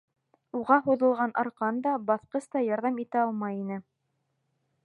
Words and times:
Уға 0.59 0.77
һуҙылған 0.87 1.35
арҡан 1.43 1.77
да, 1.87 1.93
баҫҡыс 2.09 2.51
та 2.55 2.65
ярҙам 2.71 3.01
итә 3.07 3.23
алмай 3.27 3.61
ине. 3.63 3.83